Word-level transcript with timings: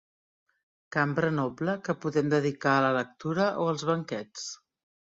Cambra 0.95 1.29
noble 1.41 1.77
que 1.89 1.97
podem 2.07 2.35
dedicar 2.35 2.75
a 2.79 2.83
la 2.87 2.93
lectura 2.99 3.49
o 3.67 3.71
als 3.75 3.89
banquets. 3.93 4.53